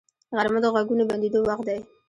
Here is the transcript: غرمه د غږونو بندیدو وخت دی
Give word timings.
غرمه 0.37 0.59
د 0.63 0.65
غږونو 0.75 1.03
بندیدو 1.09 1.39
وخت 1.49 1.63
دی 1.67 1.79